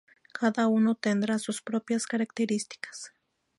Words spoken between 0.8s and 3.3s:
tendrá sus propias características.